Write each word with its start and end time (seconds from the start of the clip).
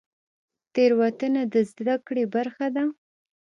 تیروتنه 0.73 1.41
د 1.53 1.55
زده 1.71 1.95
کړې 2.07 2.23
برخه 2.35 2.67
ده 2.75 2.85